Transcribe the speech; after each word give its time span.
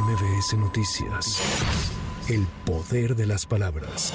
MBS 0.00 0.58
Noticias. 0.58 1.40
El 2.28 2.46
poder 2.66 3.16
de 3.16 3.24
las 3.24 3.46
palabras. 3.46 4.12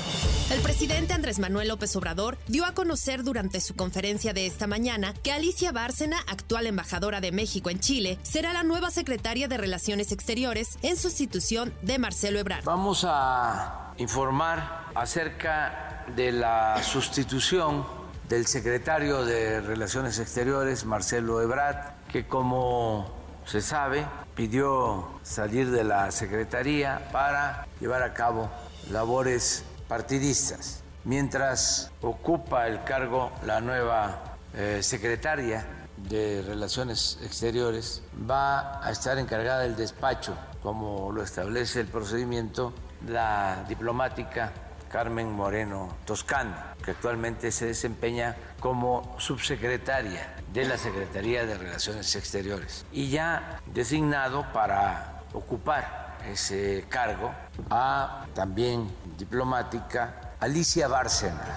El 0.51 0.59
presidente 0.61 1.13
Andrés 1.13 1.39
Manuel 1.39 1.69
López 1.69 1.95
Obrador 1.95 2.37
dio 2.47 2.65
a 2.65 2.73
conocer 2.73 3.23
durante 3.23 3.59
su 3.61 3.75
conferencia 3.75 4.31
de 4.33 4.45
esta 4.45 4.67
mañana 4.67 5.15
que 5.23 5.31
Alicia 5.31 5.71
Bárcena, 5.71 6.17
actual 6.27 6.67
embajadora 6.67 7.19
de 7.19 7.31
México 7.31 7.71
en 7.71 7.79
Chile, 7.79 8.19
será 8.21 8.53
la 8.53 8.61
nueva 8.61 8.91
secretaria 8.91 9.47
de 9.47 9.57
Relaciones 9.57 10.11
Exteriores 10.11 10.77
en 10.83 10.97
sustitución 10.97 11.73
de 11.81 11.97
Marcelo 11.97 12.37
Ebrard. 12.37 12.63
Vamos 12.63 13.03
a 13.07 13.93
informar 13.97 14.85
acerca 14.93 16.05
de 16.15 16.31
la 16.31 16.83
sustitución 16.83 17.87
del 18.29 18.45
secretario 18.45 19.25
de 19.25 19.61
Relaciones 19.61 20.19
Exteriores, 20.19 20.85
Marcelo 20.85 21.41
Ebrard, 21.41 21.95
que 22.11 22.27
como 22.27 23.20
se 23.45 23.61
sabe, 23.61 24.05
pidió 24.35 25.07
salir 25.23 25.71
de 25.71 25.83
la 25.83 26.11
Secretaría 26.11 27.09
para 27.11 27.67
llevar 27.79 28.03
a 28.03 28.13
cabo 28.13 28.49
labores 28.89 29.63
partidistas. 29.87 30.83
Mientras 31.03 31.91
ocupa 32.01 32.67
el 32.67 32.83
cargo 32.83 33.31
la 33.45 33.59
nueva 33.59 34.37
eh, 34.53 34.79
secretaria 34.81 35.65
de 35.97 36.43
Relaciones 36.45 37.19
Exteriores, 37.23 38.03
va 38.29 38.85
a 38.85 38.91
estar 38.91 39.17
encargada 39.17 39.61
del 39.61 39.75
despacho, 39.75 40.35
como 40.61 41.11
lo 41.11 41.23
establece 41.23 41.81
el 41.81 41.87
procedimiento, 41.87 42.73
la 43.07 43.65
diplomática 43.67 44.51
Carmen 44.91 45.31
Moreno 45.31 45.95
Toscano, 46.05 46.55
que 46.83 46.91
actualmente 46.91 47.51
se 47.51 47.65
desempeña 47.65 48.35
como 48.59 49.15
subsecretaria 49.17 50.35
de 50.53 50.65
la 50.65 50.77
Secretaría 50.77 51.45
de 51.45 51.57
Relaciones 51.57 52.15
Exteriores 52.15 52.85
y 52.91 53.09
ya 53.09 53.59
designado 53.67 54.45
para 54.51 55.21
ocupar 55.33 56.17
ese 56.29 56.85
cargo 56.89 57.31
a 57.69 58.25
también 58.35 58.89
diplomática 59.17 60.35
Alicia 60.39 60.87
Bárcena. 60.87 61.55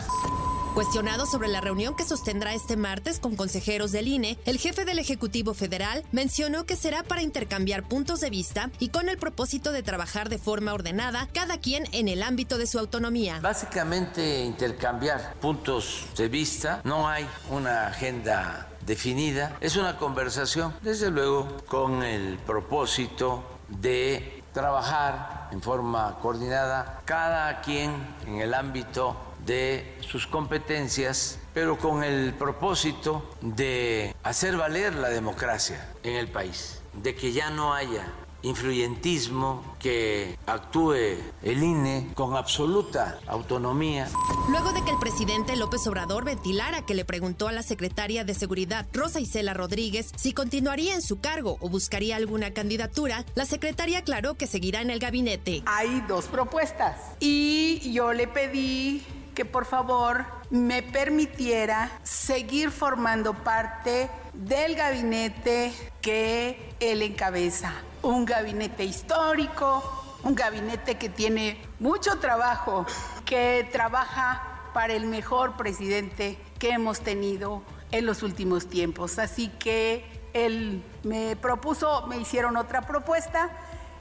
Cuestionado 0.75 1.25
sobre 1.25 1.47
la 1.47 1.61
reunión 1.61 1.95
que 1.95 2.03
sostendrá 2.03 2.53
este 2.53 2.77
martes 2.77 3.21
con 3.21 3.37
consejeros 3.37 3.93
del 3.93 4.09
INE, 4.09 4.37
el 4.45 4.59
jefe 4.59 4.85
del 4.85 4.99
Ejecutivo 4.99 5.55
Federal 5.55 6.03
mencionó 6.11 6.67
que 6.67 6.75
será 6.75 7.05
para 7.05 7.23
intercambiar 7.23 7.87
puntos 7.87 8.21
de 8.21 8.29
vista 8.29 8.73
y 8.81 8.89
con 8.89 9.09
el 9.09 9.17
propósito 9.17 9.71
de 9.71 9.85
trabajar 9.85 10.29
de 10.29 10.39
forma 10.39 10.75
ordenada, 10.75 11.29
cada 11.33 11.59
quien 11.59 11.85
en 11.93 12.09
el 12.09 12.25
ámbito 12.25 12.59
de 12.59 12.67
su 12.67 12.81
autonomía. 12.81 13.39
Básicamente 13.41 14.43
intercambiar 14.43 15.35
puntos 15.35 16.07
de 16.17 16.29
vista, 16.29 16.81
no 16.83 17.09
hay 17.09 17.25
una 17.51 17.87
agenda 17.87 18.69
definida, 18.85 19.57
es 19.61 19.77
una 19.77 19.97
conversación, 19.97 20.75
desde 20.83 21.09
luego, 21.09 21.57
con 21.69 22.03
el 22.03 22.37
propósito 22.39 23.45
de 23.69 24.44
trabajar 24.55 25.49
en 25.51 25.61
forma 25.61 26.17
coordinada, 26.23 27.03
cada 27.05 27.61
quien 27.61 27.93
en 28.27 28.41
el 28.41 28.55
ámbito 28.55 29.17
de 29.45 29.99
sus 30.01 30.27
competencias, 30.27 31.39
pero 31.53 31.77
con 31.77 32.03
el 32.03 32.33
propósito 32.33 33.31
de 33.43 34.15
hacer 34.23 34.57
valer 34.57 34.95
la 34.95 35.11
democracia 35.11 35.87
en 36.03 36.15
el 36.15 36.29
país, 36.29 36.81
de 36.95 37.15
que 37.15 37.33
ya 37.33 37.51
no 37.51 37.75
haya 37.75 38.07
influyentismo, 38.45 39.77
que 39.79 40.39
actúe 40.47 41.17
el 41.43 41.63
INE 41.63 42.13
con 42.15 42.37
absoluta 42.37 43.19
autonomía. 43.27 44.09
Luego 44.49 44.73
de 44.73 44.85
que 44.85 44.91
el 44.91 44.99
presidente 44.99 45.57
López 45.57 45.87
Obrador 45.87 46.25
ventilara 46.25 46.87
que 46.87 46.95
le 46.95 47.05
preguntó 47.05 47.49
a 47.49 47.53
la 47.53 47.63
secretaria 47.63 48.25
de 48.25 48.35
Seguridad, 48.35 48.87
Rosa 48.93 49.21
Isela 49.21 49.55
Rodríguez, 49.55 50.13
si 50.17 50.33
continuaría 50.33 50.95
en 50.95 51.03
su 51.03 51.21
cargo 51.21 51.57
o 51.61 51.69
buscaría 51.69 52.17
alguna 52.17 52.53
candidatura, 52.53 53.25
la 53.35 53.47
secretaria 53.47 53.99
aclaró 53.99 54.35
que 54.35 54.47
seguirá 54.47 54.83
en 54.83 54.91
el 54.91 54.99
gabinete. 54.99 55.63
Hay 55.67 56.03
dos 56.07 56.27
propuestas 56.27 56.97
y 57.21 57.93
yo 57.93 58.13
le 58.13 58.29
pedí 58.29 59.03
que 59.35 59.45
por 59.45 59.65
favor 59.65 60.25
me 60.51 60.83
permitiera 60.83 61.99
seguir 62.05 62.71
formando 62.71 63.35
parte 63.35 64.09
del 64.33 64.77
gabinete 64.77 65.73
que 66.01 66.75
él 66.81 67.03
encabeza. 67.03 67.75
Un 68.05 68.25
gabinete 68.25 68.85
histórico, 68.85 69.83
un 70.23 70.35
gabinete 70.35 70.97
que 70.97 71.09
tiene 71.09 71.61
mucho 71.81 72.19
trabajo, 72.21 72.87
que 73.25 73.69
trabaja 73.73 74.71
para 74.73 74.93
el 74.93 75.07
mejor 75.07 75.57
presidente 75.57 76.39
que 76.59 76.71
hemos 76.71 77.01
tenido 77.01 77.63
en 77.91 78.07
los 78.07 78.23
últimos 78.23 78.69
tiempos. 78.69 79.19
Así 79.19 79.49
que 79.49 80.05
él 80.35 80.85
me 81.03 81.35
propuso, 81.35 82.07
me 82.07 82.17
hicieron 82.17 82.57
otra 82.57 82.83
propuesta 82.83 83.51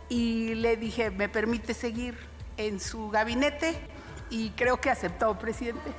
y 0.09 0.53
le 0.55 0.77
dije, 0.77 1.09
¿me 1.09 1.29
permite 1.29 1.73
seguir 1.73 2.15
en 2.57 2.79
su 2.79 3.09
gabinete? 3.09 3.79
y 4.33 4.49
creo 4.51 4.81
que 4.81 4.89
aceptó, 4.89 5.37
presidente. 5.37 5.91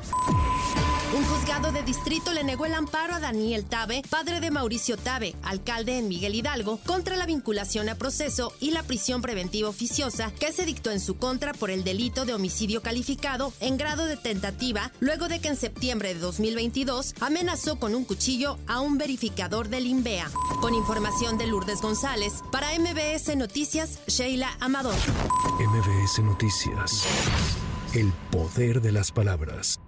Un 1.14 1.24
juzgado 1.26 1.70
de 1.70 1.84
distrito 1.84 2.32
le 2.32 2.42
negó 2.42 2.66
el 2.66 2.74
amparo 2.74 3.14
a 3.14 3.20
Daniel 3.20 3.66
Tabe, 3.66 4.02
padre 4.10 4.40
de 4.40 4.50
Mauricio 4.50 4.96
Tabe, 4.96 5.36
alcalde 5.44 5.96
en 5.96 6.08
Miguel 6.08 6.34
Hidalgo, 6.34 6.80
contra 6.84 7.16
la 7.16 7.24
vinculación 7.24 7.88
a 7.88 7.94
proceso 7.94 8.52
y 8.58 8.72
la 8.72 8.82
prisión 8.82 9.22
preventiva 9.22 9.68
oficiosa 9.68 10.32
que 10.32 10.50
se 10.50 10.64
dictó 10.64 10.90
en 10.90 10.98
su 10.98 11.16
contra 11.16 11.52
por 11.52 11.70
el 11.70 11.84
delito 11.84 12.24
de 12.24 12.34
homicidio 12.34 12.82
calificado 12.82 13.52
en 13.60 13.76
grado 13.76 14.06
de 14.06 14.16
tentativa, 14.16 14.90
luego 14.98 15.28
de 15.28 15.38
que 15.38 15.46
en 15.46 15.56
septiembre 15.56 16.14
de 16.14 16.20
2022 16.20 17.14
amenazó 17.20 17.78
con 17.78 17.94
un 17.94 18.04
cuchillo 18.04 18.58
a 18.66 18.80
un 18.80 18.98
verificador 18.98 19.68
del 19.68 19.86
INVEA. 19.86 20.28
Con 20.60 20.74
información 20.74 21.38
de 21.38 21.46
Lourdes 21.46 21.80
González, 21.80 22.42
para 22.50 22.76
MBS 22.76 23.36
Noticias, 23.36 24.00
Sheila 24.08 24.56
Amador. 24.58 24.96
MBS 25.60 26.24
Noticias. 26.24 27.04
El 27.92 28.12
poder 28.32 28.82
de 28.82 28.90
las 28.90 29.12
palabras. 29.12 29.78